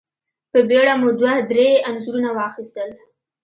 [0.51, 2.89] په بېړه مو دوه درې انځورونه واخيستل.